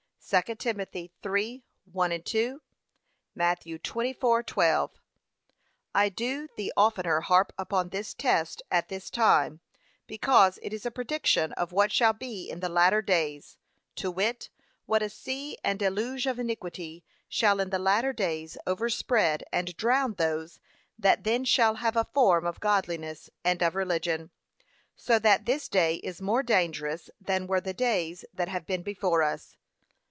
[0.31, 0.77] (2 Tim.
[0.77, 2.61] 3:1, 2;
[3.35, 3.65] Matt.
[3.65, 4.91] 24:12)
[5.93, 9.59] I do the oftener harp upon this test at this time,
[10.07, 13.57] because it is a prediction of what shall be in the latter days,
[13.95, 14.49] to wit,
[14.85, 20.13] what a sea and deluge of iniquity shall in the latter days overspread and drown
[20.13, 20.61] those
[20.97, 24.31] that then shall have a form of godliness, and of religion.
[24.95, 29.23] So that this day is more dangerous than were the days that have been before
[29.23, 29.57] us.